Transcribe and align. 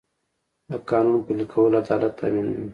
د 0.69 0.71
قانون 0.89 1.17
پلي 1.27 1.45
کول 1.53 1.71
عدالت 1.81 2.13
تامینوي. 2.19 2.67